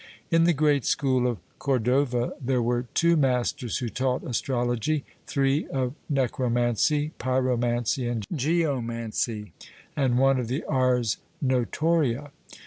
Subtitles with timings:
[0.31, 5.93] In the great school of Cordova there were two masters who taught astrology, three of
[6.09, 9.51] necromancy, pyromancy and geomancy,
[9.95, 12.31] and one of the ars notoria.